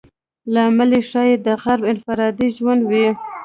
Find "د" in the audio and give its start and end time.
1.45-1.47